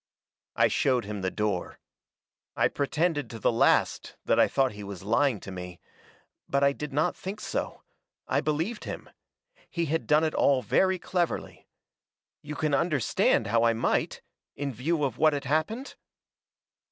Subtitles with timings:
[0.55, 1.77] "I showed him the door.
[2.55, 5.79] I pretended to the last that I thought he was lying to me.
[6.49, 7.83] But I did not think so.
[8.27, 9.11] I believed him.
[9.69, 11.67] He had done it all very cleverly.
[12.41, 14.23] You can understand how I might
[14.55, 15.93] in view of what had happened?"